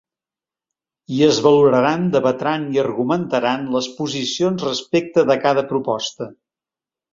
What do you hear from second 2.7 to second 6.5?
i argumentaran les posicions respecte de cada proposta.